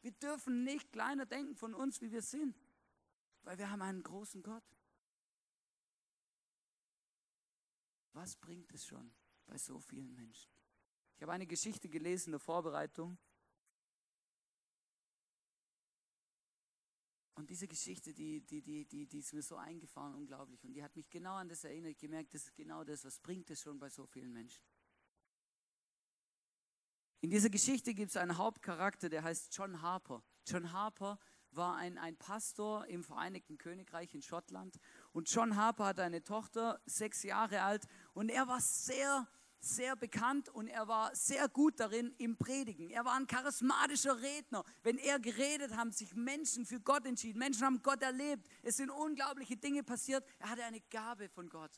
[0.00, 2.56] Wir dürfen nicht kleiner denken von uns, wie wir sind,
[3.42, 4.64] weil wir haben einen großen Gott.
[8.12, 9.12] Was bringt es schon
[9.46, 10.50] bei so vielen Menschen?
[11.16, 13.18] Ich habe eine Geschichte gelesen in der Vorbereitung
[17.34, 20.62] Und diese Geschichte, die, die, die, die, die ist mir so eingefahren, unglaublich.
[20.64, 23.50] Und die hat mich genau an das erinnert, gemerkt, das ist genau das, was bringt
[23.50, 24.62] es schon bei so vielen Menschen.
[27.20, 30.22] In dieser Geschichte gibt es einen Hauptcharakter, der heißt John Harper.
[30.46, 31.18] John Harper
[31.50, 34.78] war ein, ein Pastor im Vereinigten Königreich in Schottland.
[35.12, 37.86] Und John Harper hatte eine Tochter, sechs Jahre alt.
[38.12, 39.26] Und er war sehr
[39.64, 42.90] sehr bekannt und er war sehr gut darin im Predigen.
[42.90, 44.64] Er war ein charismatischer Redner.
[44.82, 47.38] Wenn er geredet, haben sich Menschen für Gott entschieden.
[47.38, 48.46] Menschen haben Gott erlebt.
[48.62, 50.24] Es sind unglaubliche Dinge passiert.
[50.38, 51.72] Er hatte eine Gabe von Gott.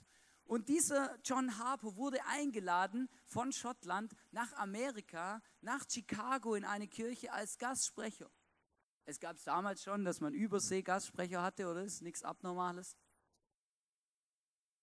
[0.44, 7.32] Und dieser John Harper wurde eingeladen von Schottland nach Amerika, nach Chicago in eine Kirche
[7.32, 8.30] als Gastsprecher.
[9.04, 11.82] Es gab es damals schon, dass man Übersee Gastsprecher hatte, oder?
[11.84, 12.96] Ist nichts Abnormales.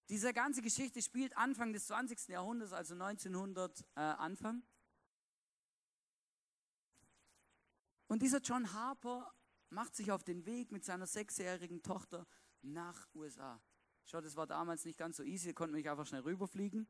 [0.10, 2.28] Diese ganze Geschichte spielt Anfang des 20.
[2.28, 4.64] Jahrhunderts, also 1900 äh, Anfang.
[8.08, 9.34] Und dieser John Harper
[9.70, 12.28] macht sich auf den Weg mit seiner sechsjährigen Tochter
[12.62, 13.62] nach USA.
[14.06, 16.88] Schau, das war damals nicht ganz so easy, er konnte nicht einfach schnell rüberfliegen.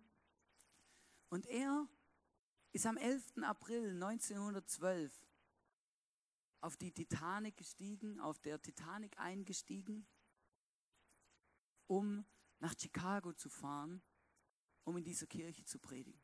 [1.30, 1.88] Und er
[2.71, 3.43] ist am 11.
[3.43, 5.13] April 1912
[6.62, 10.08] auf die Titanic gestiegen, auf der Titanic eingestiegen,
[11.88, 12.26] um
[12.63, 14.02] nach Chicago zu fahren,
[14.86, 16.23] um in dieser Kirche zu predigen.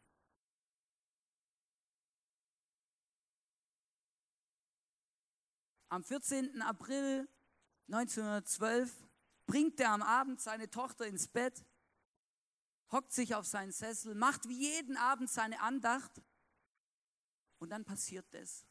[5.89, 6.62] Am 14.
[6.62, 7.28] April
[7.88, 9.06] 1912
[9.47, 11.65] bringt er am Abend seine Tochter ins Bett,
[12.89, 16.21] hockt sich auf seinen Sessel, macht wie jeden Abend seine Andacht
[17.58, 18.65] und dann passiert das,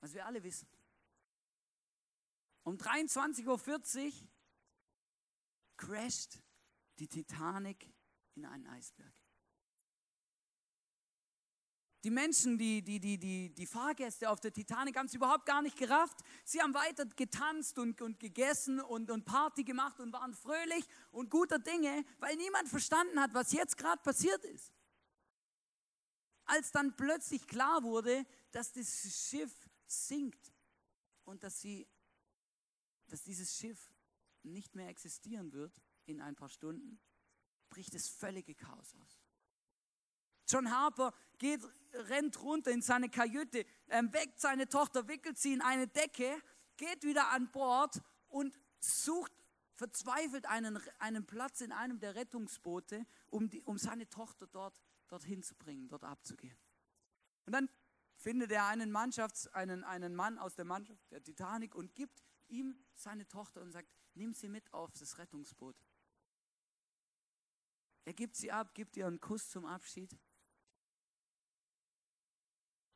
[0.00, 0.68] was wir alle wissen.
[2.64, 4.28] Um 23.40 Uhr
[5.76, 6.42] crasht
[6.98, 7.92] die Titanic
[8.34, 9.12] in einen Eisberg.
[12.04, 15.62] Die Menschen, die, die, die, die, die Fahrgäste auf der Titanic haben es überhaupt gar
[15.62, 16.18] nicht gerafft.
[16.44, 21.30] Sie haben weiter getanzt und, und gegessen und, und Party gemacht und waren fröhlich und
[21.30, 24.72] guter Dinge, weil niemand verstanden hat, was jetzt gerade passiert ist.
[26.44, 29.54] Als dann plötzlich klar wurde, dass das Schiff
[29.86, 30.52] sinkt
[31.24, 31.86] und dass sie,
[33.06, 33.92] dass dieses Schiff
[34.42, 37.00] nicht mehr existieren wird in ein paar Stunden,
[37.70, 39.20] bricht das völlige Chaos aus.
[40.48, 41.60] John Harper geht,
[41.92, 46.40] rennt runter in seine Kajüte, ähm, weckt seine Tochter, wickelt sie in eine Decke,
[46.76, 49.32] geht wieder an Bord und sucht
[49.74, 55.42] verzweifelt einen, einen Platz in einem der Rettungsboote, um, die, um seine Tochter dort dorthin
[55.42, 56.56] zu bringen, dort abzugehen.
[57.46, 57.68] Und dann
[58.16, 62.76] findet er einen, Mannschafts-, einen, einen Mann aus der Mannschaft der Titanic und gibt ihm
[62.94, 65.76] seine Tochter und sagt, nimm sie mit auf das Rettungsboot.
[68.04, 70.18] Er gibt sie ab, gibt ihr einen Kuss zum Abschied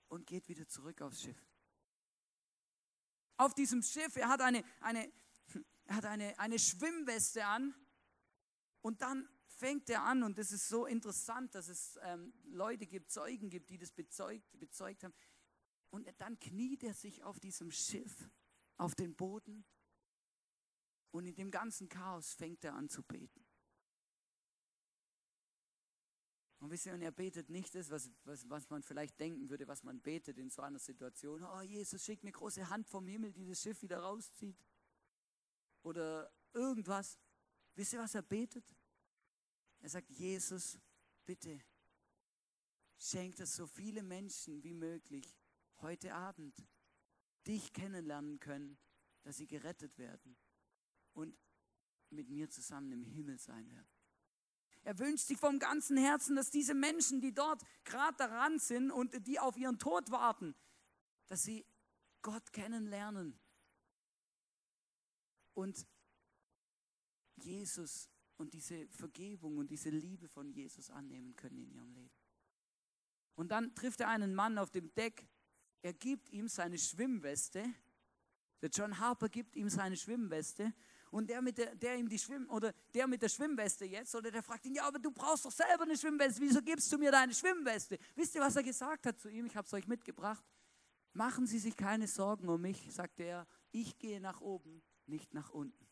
[0.08, 1.46] und geht wieder zurück aufs Schiff.
[3.36, 5.12] Auf diesem Schiff, er hat eine, eine,
[5.84, 7.74] er hat eine, eine Schwimmweste an
[8.80, 13.10] und dann fängt er an, und das ist so interessant, dass es ähm, Leute gibt,
[13.10, 15.14] Zeugen gibt, die das bezeugt, bezeugt haben.
[15.90, 18.30] Und dann kniet er sich auf diesem Schiff,
[18.76, 19.64] auf den Boden
[21.10, 23.45] und in dem ganzen Chaos fängt er an zu beten.
[26.66, 29.68] Und wisst ihr, und er betet nicht das, was, was, was man vielleicht denken würde,
[29.68, 31.44] was man betet in so einer Situation.
[31.44, 34.58] Oh, Jesus schickt eine große Hand vom Himmel, die das Schiff wieder rauszieht.
[35.82, 37.20] Oder irgendwas.
[37.76, 38.64] Wisst ihr, was er betet?
[39.78, 40.76] Er sagt, Jesus,
[41.24, 41.60] bitte,
[42.98, 45.38] schenk, dass so viele Menschen wie möglich
[45.82, 46.66] heute Abend
[47.46, 48.76] dich kennenlernen können,
[49.22, 50.36] dass sie gerettet werden
[51.12, 51.38] und
[52.10, 53.95] mit mir zusammen im Himmel sein werden.
[54.86, 59.26] Er wünscht sich vom ganzen Herzen, dass diese Menschen, die dort gerade daran sind und
[59.26, 60.54] die auf ihren Tod warten,
[61.26, 61.66] dass sie
[62.22, 63.36] Gott kennenlernen.
[65.54, 65.88] Und
[67.34, 72.14] Jesus und diese Vergebung und diese Liebe von Jesus annehmen können in ihrem Leben.
[73.34, 75.26] Und dann trifft er einen Mann auf dem Deck,
[75.82, 77.74] er gibt ihm seine Schwimmweste,
[78.62, 80.72] der John Harper gibt ihm seine Schwimmweste
[81.16, 84.30] und der mit der, der ihm die Schwimm oder der mit der Schwimmweste jetzt oder
[84.30, 87.10] der fragt ihn, ja, aber du brauchst doch selber eine Schwimmweste, wieso gibst du mir
[87.10, 87.98] deine Schwimmweste?
[88.14, 89.46] Wisst ihr, was er gesagt hat zu ihm?
[89.46, 90.44] Ich habe es euch mitgebracht.
[91.14, 95.48] Machen Sie sich keine Sorgen um mich, sagte er, ich gehe nach oben, nicht nach
[95.48, 95.88] unten.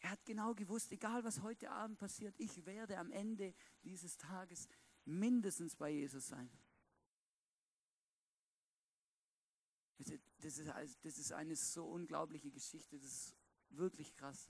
[0.00, 4.66] Er hat genau gewusst, egal was heute Abend passiert, ich werde am Ende dieses Tages
[5.04, 6.50] mindestens bei Jesus sein.
[10.46, 10.70] Das ist,
[11.02, 13.36] das ist eine so unglaubliche Geschichte, das ist
[13.70, 14.48] wirklich krass.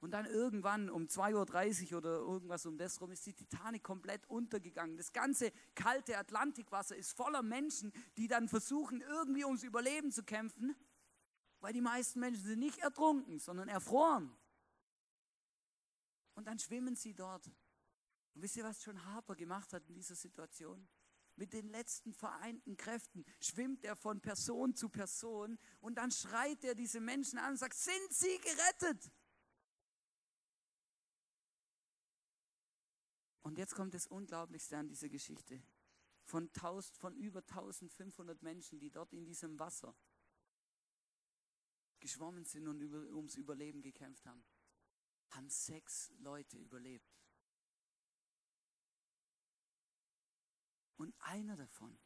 [0.00, 4.24] Und dann irgendwann um 2.30 Uhr oder irgendwas um das rum ist die Titanic komplett
[4.26, 4.96] untergegangen.
[4.96, 10.74] Das ganze kalte Atlantikwasser ist voller Menschen, die dann versuchen, irgendwie ums Überleben zu kämpfen,
[11.60, 14.34] weil die meisten Menschen sind nicht ertrunken, sondern erfroren.
[16.32, 17.46] Und dann schwimmen sie dort.
[18.32, 20.88] Und wisst ihr, was John Harper gemacht hat in dieser Situation?
[21.36, 26.74] Mit den letzten vereinten Kräften schwimmt er von Person zu Person und dann schreit er
[26.74, 29.10] diese Menschen an und sagt, sind sie gerettet?
[33.42, 35.62] Und jetzt kommt das Unglaublichste an dieser Geschichte.
[36.24, 39.94] Von, 1000, von über 1500 Menschen, die dort in diesem Wasser
[42.00, 44.44] geschwommen sind und über, ums Überleben gekämpft haben,
[45.30, 47.23] haben sechs Leute überlebt.
[50.96, 51.98] Und einer davon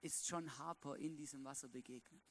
[0.00, 2.22] ist John Harper in diesem Wasser begegnet.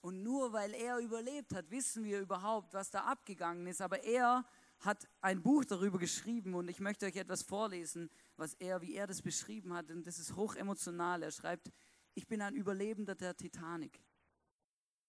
[0.00, 3.80] Und nur weil er überlebt hat, wissen wir überhaupt, was da abgegangen ist.
[3.80, 4.44] Aber er
[4.80, 9.08] hat ein Buch darüber geschrieben und ich möchte euch etwas vorlesen, was er, wie er
[9.08, 9.90] das beschrieben hat.
[9.90, 11.22] Und das ist hoch emotional.
[11.22, 11.72] Er schreibt,
[12.14, 14.00] ich bin ein Überlebender der Titanic.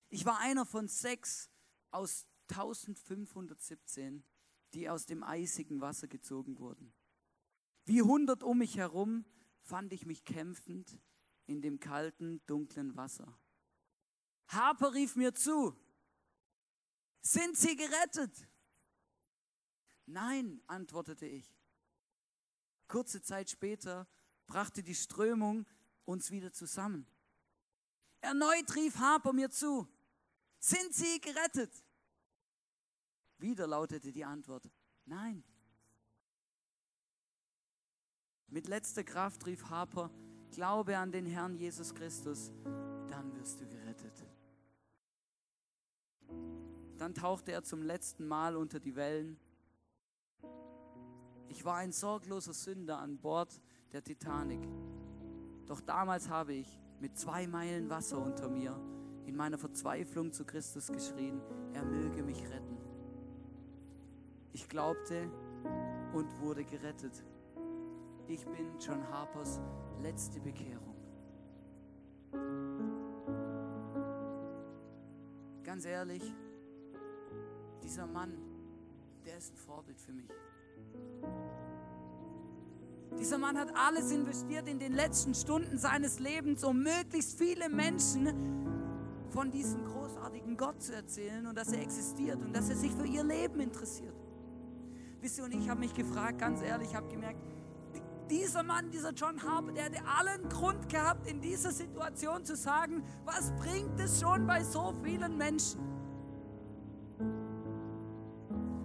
[0.10, 1.52] Ich war einer von sechs
[1.92, 4.24] aus 1517,
[4.74, 6.92] die aus dem eisigen Wasser gezogen wurden.
[7.90, 9.26] Wie hundert um mich herum
[9.64, 11.00] fand ich mich kämpfend
[11.48, 13.36] in dem kalten, dunklen Wasser.
[14.46, 15.76] Harper rief mir zu,
[17.22, 18.48] sind Sie gerettet?
[20.06, 21.52] Nein, antwortete ich.
[22.88, 24.08] Kurze Zeit später
[24.46, 25.66] brachte die Strömung
[26.06, 27.08] uns wieder zusammen.
[28.22, 29.88] Erneut rief Harper mir zu,
[30.60, 31.74] sind Sie gerettet?
[33.40, 34.70] Wieder lautete die Antwort,
[35.06, 35.44] nein.
[38.52, 40.10] Mit letzter Kraft rief Harper,
[40.52, 42.52] glaube an den Herrn Jesus Christus,
[43.08, 44.26] dann wirst du gerettet.
[46.98, 49.38] Dann tauchte er zum letzten Mal unter die Wellen.
[51.48, 53.62] Ich war ein sorgloser Sünder an Bord
[53.94, 54.68] der Titanic.
[55.66, 58.76] Doch damals habe ich mit zwei Meilen Wasser unter mir
[59.30, 61.40] in meiner Verzweiflung zu Christus geschrien,
[61.74, 62.78] er möge mich retten.
[64.54, 65.30] Ich glaubte
[66.14, 67.24] und wurde gerettet.
[68.30, 69.60] Ich bin John Harpers
[70.02, 70.96] letzte Bekehrung.
[75.64, 76.24] Ganz ehrlich,
[77.84, 78.34] dieser Mann,
[79.26, 80.30] der ist ein Vorbild für mich.
[83.18, 88.30] Dieser Mann hat alles investiert in den letzten Stunden seines Lebens, um möglichst viele Menschen
[89.30, 93.06] von diesem großartigen Gott zu erzählen und dass er existiert und dass er sich für
[93.06, 94.16] ihr Leben interessiert.
[95.22, 97.40] Wisst ihr, und ich habe mich gefragt, ganz ehrlich, ich habe gemerkt,
[98.30, 103.04] dieser Mann, dieser John Harper, der hätte allen Grund gehabt, in dieser Situation zu sagen,
[103.26, 105.80] was bringt es schon bei so vielen Menschen?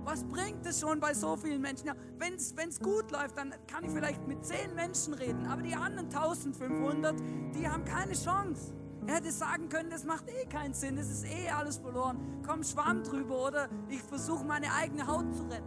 [0.04, 1.86] Was bringt es schon bei so vielen Menschen?
[1.86, 5.74] Ja, Wenn es gut läuft, dann kann ich vielleicht mit zehn Menschen reden, aber die
[5.74, 7.14] anderen 1500,
[7.54, 8.74] die haben keine Chance.
[9.06, 12.42] Er hätte sagen können, das macht eh keinen Sinn, es ist eh alles verloren.
[12.46, 15.64] Komm, schwamm drüber oder ich versuche meine eigene Haut zu retten.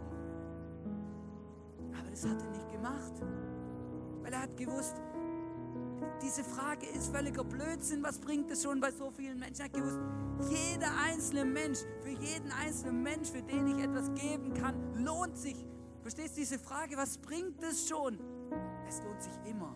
[1.98, 3.12] Aber das hat er nicht gemacht,
[4.28, 4.94] weil er hat gewusst,
[6.22, 8.02] diese Frage ist völliger Blödsinn.
[8.02, 9.60] Was bringt es schon bei so vielen Menschen?
[9.60, 9.98] Er hat gewusst,
[10.50, 15.64] jeder einzelne Mensch, für jeden einzelnen Mensch, für den ich etwas geben kann, lohnt sich.
[16.02, 16.98] Verstehst du diese Frage?
[16.98, 18.18] Was bringt es schon?
[18.86, 19.74] Es lohnt sich immer.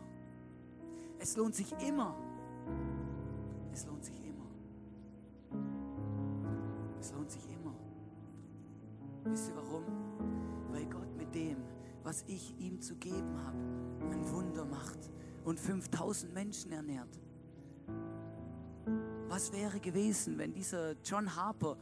[1.19, 2.15] Es lohnt sich immer.
[3.73, 4.51] Es lohnt sich immer.
[7.01, 7.75] Es lohnt sich immer.
[9.25, 9.85] Wisst ihr warum?
[10.73, 11.57] Weil Gott mit dem,
[12.03, 14.99] was ich ihm zu geben habe, ein Wunder macht
[15.45, 17.21] und 5000 Menschen ernährt.
[19.29, 21.77] Was wäre gewesen, wenn dieser John Harper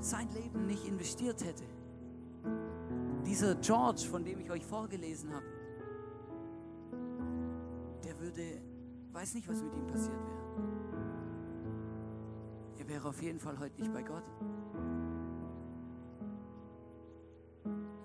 [0.00, 1.64] sein Leben nicht investiert hätte?
[3.26, 5.46] Dieser George, von dem ich euch vorgelesen habe,
[8.04, 8.60] der würde,
[9.12, 10.44] weiß nicht, was mit ihm passiert wäre.
[12.78, 14.24] Er wäre auf jeden Fall heute nicht bei Gott.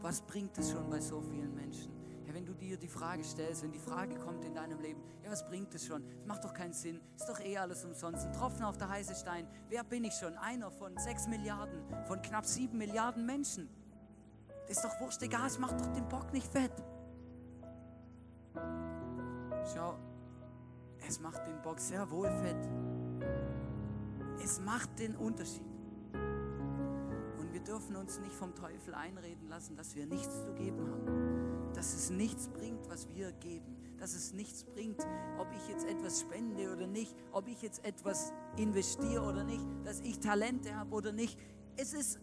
[0.02, 1.99] Was bringt es schon bei so vielen Menschen?
[2.30, 5.32] Ja, wenn du dir die Frage stellst, wenn die Frage kommt in deinem Leben, ja,
[5.32, 6.04] was bringt es schon?
[6.22, 8.24] Es macht doch keinen Sinn, ist doch eh alles umsonst.
[8.24, 9.48] Ein Tropfen auf der heiße Stein.
[9.68, 10.38] Wer bin ich schon?
[10.38, 13.68] Einer von sechs Milliarden, von knapp sieben Milliarden Menschen.
[14.68, 16.72] Das ist doch wurscht, egal, es macht doch den Bock nicht fett.
[19.74, 19.98] Schau,
[21.08, 22.70] es macht den Bock sehr wohl fett.
[24.44, 25.66] Es macht den Unterschied.
[27.40, 31.29] Und wir dürfen uns nicht vom Teufel einreden lassen, dass wir nichts zu geben haben.
[31.80, 33.78] Dass es nichts bringt, was wir geben.
[34.00, 35.00] Dass es nichts bringt,
[35.38, 40.02] ob ich jetzt etwas spende oder nicht, ob ich jetzt etwas investiere oder nicht, dass
[40.02, 41.40] ich Talente habe oder nicht.
[41.78, 42.20] Es ist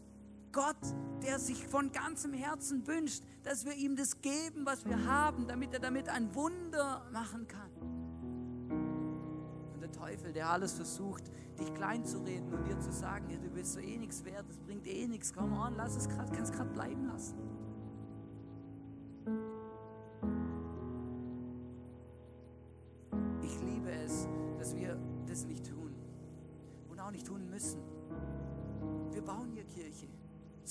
[0.52, 0.76] Gott,
[1.22, 5.72] der sich von ganzem Herzen wünscht, dass wir ihm das geben, was wir haben, damit
[5.72, 7.70] er damit ein Wunder machen kann.
[9.72, 13.38] Und der Teufel, der alles versucht, dich klein zu reden und dir zu sagen, ja,
[13.38, 16.30] du bist so eh nichts wert, das bringt eh nichts, komm on, lass es gerade,
[16.30, 17.55] kannst gerade bleiben lassen.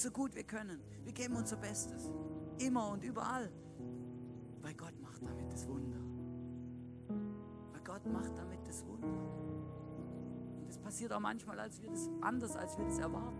[0.06, 0.80] So gut wir können.
[1.04, 2.12] Wir geben unser Bestes,
[2.60, 3.52] immer und überall,
[4.62, 5.98] weil Gott macht damit das Wunder.
[7.74, 9.08] Weil Gott macht damit das Wunder.
[9.08, 13.39] Und es passiert auch manchmal als wir das, anders, als wir das erwarten.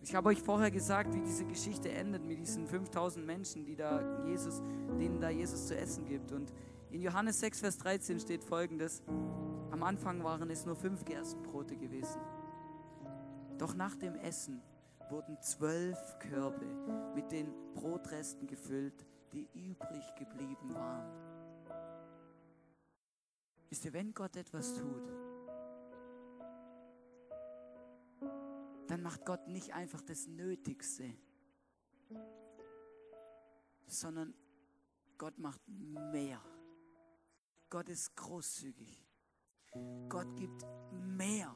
[0.00, 4.24] Ich habe euch vorher gesagt, wie diese Geschichte endet mit diesen 5000 Menschen, die da
[4.24, 4.62] Jesus,
[4.98, 6.32] denen da Jesus zu essen gibt.
[6.32, 6.54] Und
[6.90, 9.02] in Johannes 6, Vers 13 steht folgendes:
[9.70, 12.18] Am Anfang waren es nur fünf Gerstenbrote gewesen.
[13.58, 14.62] Doch nach dem Essen
[15.10, 16.66] wurden zwölf Körbe
[17.14, 21.28] mit den Brotresten gefüllt, die übrig geblieben waren.
[23.68, 25.12] Wisst ihr, wenn Gott etwas tut,
[28.86, 31.12] dann macht Gott nicht einfach das Nötigste,
[33.86, 34.34] sondern
[35.18, 36.40] Gott macht mehr.
[37.68, 39.04] Gott ist großzügig.
[40.08, 41.54] Gott gibt mehr.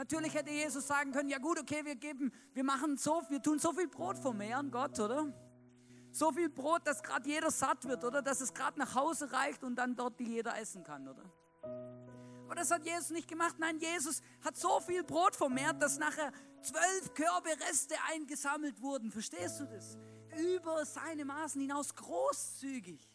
[0.00, 3.58] Natürlich hätte Jesus sagen können, ja gut, okay, wir geben, wir machen so, wir tun
[3.58, 5.30] so viel Brot vermehren, Gott, oder?
[6.10, 8.22] So viel Brot, dass gerade jeder satt wird, oder?
[8.22, 11.30] Dass es gerade nach Hause reicht und dann dort jeder essen kann, oder?
[12.46, 13.56] Aber das hat Jesus nicht gemacht.
[13.58, 16.32] Nein, Jesus hat so viel Brot vermehrt, dass nachher
[16.62, 19.10] zwölf Körbe Reste eingesammelt wurden.
[19.10, 19.98] Verstehst du das?
[20.34, 23.06] Über seine Maßen hinaus großzügig.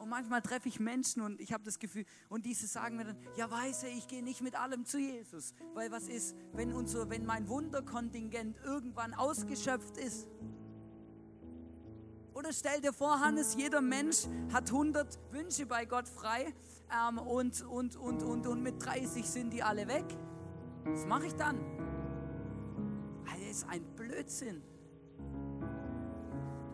[0.00, 3.18] Und manchmal treffe ich Menschen und ich habe das Gefühl, und diese sagen mir dann,
[3.36, 5.52] ja weiße, ich gehe nicht mit allem zu Jesus.
[5.74, 10.26] Weil was ist, wenn, unser, wenn mein Wunderkontingent irgendwann ausgeschöpft ist?
[12.32, 16.54] Oder stell dir vor, Hannes, jeder Mensch hat 100 Wünsche bei Gott frei
[16.90, 20.06] ähm, und, und, und, und, und mit 30 sind die alle weg.
[20.84, 21.60] Was mache ich dann?
[23.26, 24.62] Das ist ein Blödsinn.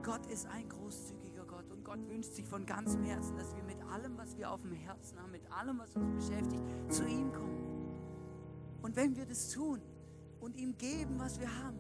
[0.05, 1.16] Gott ist ein großzügiger
[1.87, 5.23] Gott wünscht sich von ganzem Herzen, dass wir mit allem, was wir auf dem Herzen
[5.23, 8.83] haben, mit allem, was uns beschäftigt, zu ihm kommen.
[8.83, 9.81] Und wenn wir das tun
[10.41, 11.79] und ihm geben, was wir haben,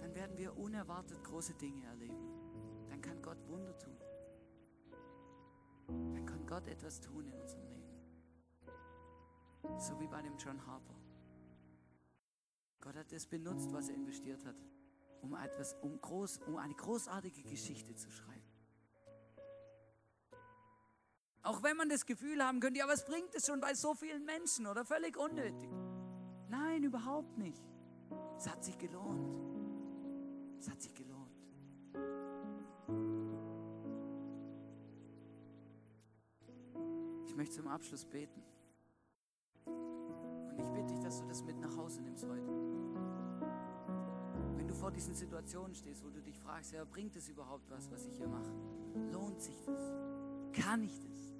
[0.00, 2.28] dann werden wir unerwartet große Dinge erleben.
[2.90, 3.96] Dann kann Gott Wunder tun.
[5.86, 7.88] Dann kann Gott etwas tun in unserem Leben.
[9.78, 10.94] So wie bei dem John Harper.
[12.82, 14.56] Gott hat das benutzt, was er investiert hat
[15.22, 18.35] um, etwas, um, groß, um eine großartige Geschichte zu schreiben.
[21.46, 24.24] Auch wenn man das Gefühl haben könnte, ja, was bringt es schon bei so vielen
[24.24, 25.70] Menschen oder völlig unnötig?
[26.48, 27.62] Nein, überhaupt nicht.
[28.36, 29.24] Es hat sich gelohnt.
[30.58, 31.30] Es hat sich gelohnt.
[37.26, 38.42] Ich möchte zum Abschluss beten.
[39.66, 42.56] Und ich bitte dich, dass du das mit nach Hause nimmst heute
[44.76, 48.18] vor diesen Situationen stehst, wo du dich fragst, ja, bringt es überhaupt was, was ich
[48.18, 48.52] hier mache?
[49.10, 49.80] Lohnt sich das?
[50.52, 51.35] Kann ich das?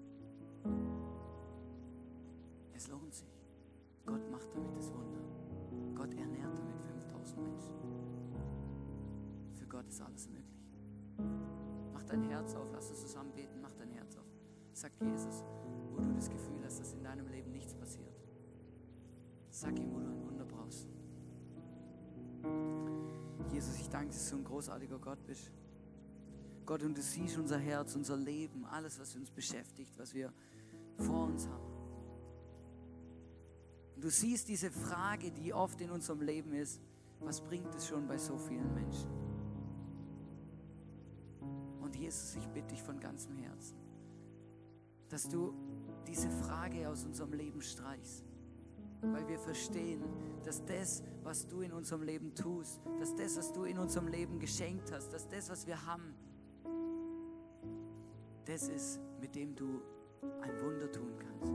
[7.37, 7.73] 5000 Menschen.
[9.57, 10.73] Für Gott ist alles möglich.
[11.93, 14.25] Mach dein Herz auf, lass uns zusammen beten, mach dein Herz auf.
[14.73, 15.45] Sag Jesus,
[15.93, 18.15] wo du das Gefühl hast, dass in deinem Leben nichts passiert.
[19.51, 20.89] Sag ihm, wo du ein Wunder brauchst.
[23.53, 25.51] Jesus, ich danke, dass du ein großartiger Gott bist.
[26.67, 30.33] Gott, und du siehst unser Herz, unser Leben, alles, was uns beschäftigt, was wir
[30.99, 31.77] vor uns haben.
[33.95, 36.81] Und du siehst diese Frage, die oft in unserem Leben ist,
[37.21, 39.11] was bringt es schon bei so vielen Menschen?
[41.81, 43.77] Und Jesus, ich bitte dich von ganzem Herzen,
[45.09, 45.55] dass du
[46.07, 48.25] diese Frage aus unserem Leben streichst
[49.03, 50.03] weil wir verstehen,
[50.45, 54.39] dass das, was du in unserem Leben tust, dass das, was du in unserem Leben
[54.39, 56.15] geschenkt hast, dass das, was wir haben,
[58.45, 59.83] das ist, mit dem du
[60.41, 61.53] ein Wunder tun kannst.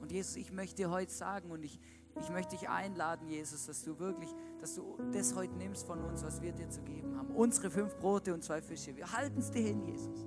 [0.00, 1.80] Und Jesus, ich möchte dir heute sagen und ich,
[2.20, 6.24] ich möchte dich einladen, Jesus, dass du wirklich, dass du das heute nimmst von uns,
[6.24, 7.34] was wir dir zu geben haben.
[7.34, 8.96] Unsere fünf Brote und zwei Fische.
[8.96, 10.26] Wir halten es dir hin, Jesus.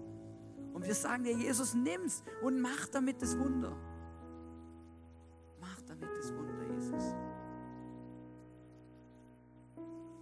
[0.74, 3.76] Und wir sagen dir, Jesus, nimm's und mach damit das Wunder
[5.90, 7.16] damit das Wunder, Jesus.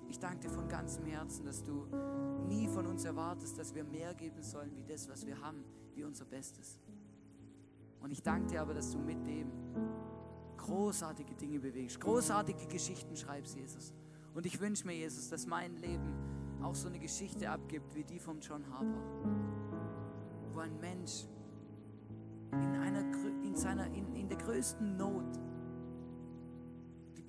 [0.09, 1.85] Ich danke dir von ganzem Herzen, dass du
[2.47, 5.63] nie von uns erwartest, dass wir mehr geben sollen wie das, was wir haben,
[5.93, 6.79] wie unser Bestes.
[7.99, 9.51] Und ich danke dir aber, dass du mit dem
[10.57, 13.93] großartige Dinge bewegst, großartige Geschichten schreibst, Jesus.
[14.33, 16.13] Und ich wünsche mir, Jesus, dass mein Leben
[16.61, 19.01] auch so eine Geschichte abgibt wie die von John Harper,
[20.53, 21.25] wo ein Mensch
[22.51, 23.01] in, einer,
[23.43, 25.39] in, seiner, in, in der größten Not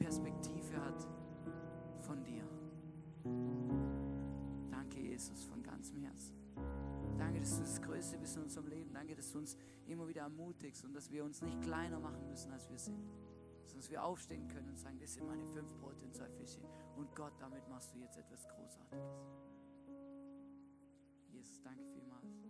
[0.09, 1.07] Perspektive hat
[2.01, 2.45] von dir.
[4.71, 6.35] Danke, Jesus, von ganzem Herzen.
[7.19, 8.93] Danke, dass du das Größte bist in unserem Leben.
[8.93, 9.57] Danke, dass du uns
[9.87, 13.11] immer wieder ermutigst und dass wir uns nicht kleiner machen müssen, als wir sind.
[13.75, 16.61] Dass wir aufstehen können und sagen, das sind meine fünf Brote und zwei Fische.
[16.97, 19.21] Und Gott, damit machst du jetzt etwas Großartiges.
[21.31, 22.48] Jesus, danke vielmals.